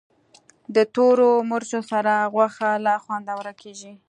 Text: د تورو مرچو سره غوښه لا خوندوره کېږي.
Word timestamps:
د 0.75 0.77
تورو 0.95 1.29
مرچو 1.49 1.81
سره 1.91 2.13
غوښه 2.33 2.69
لا 2.85 2.95
خوندوره 3.03 3.53
کېږي. 3.61 3.93